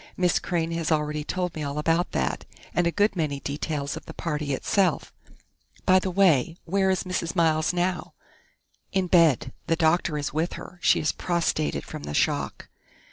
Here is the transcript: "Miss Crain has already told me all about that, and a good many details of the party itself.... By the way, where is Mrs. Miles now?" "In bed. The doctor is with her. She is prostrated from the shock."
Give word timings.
"Miss 0.17 0.39
Crain 0.39 0.71
has 0.71 0.91
already 0.91 1.23
told 1.23 1.53
me 1.53 1.61
all 1.61 1.77
about 1.77 2.11
that, 2.11 2.43
and 2.73 2.87
a 2.87 2.91
good 2.91 3.15
many 3.15 3.39
details 3.39 3.95
of 3.95 4.07
the 4.07 4.15
party 4.15 4.51
itself.... 4.51 5.13
By 5.85 5.99
the 5.99 6.09
way, 6.09 6.57
where 6.65 6.89
is 6.89 7.03
Mrs. 7.03 7.35
Miles 7.35 7.71
now?" 7.71 8.15
"In 8.91 9.05
bed. 9.05 9.53
The 9.67 9.75
doctor 9.75 10.17
is 10.17 10.33
with 10.33 10.53
her. 10.53 10.79
She 10.81 10.99
is 10.99 11.11
prostrated 11.11 11.83
from 11.85 12.01
the 12.01 12.15
shock." 12.15 12.67